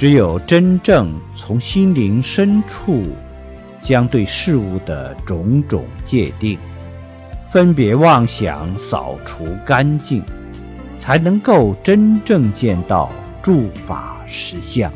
[0.00, 3.04] 只有真正从心灵深处
[3.82, 6.58] 将对事物的种种界定
[7.52, 10.24] 分别妄想扫除干净
[10.98, 13.10] 才能够真正见到
[13.42, 14.90] 诸法实相。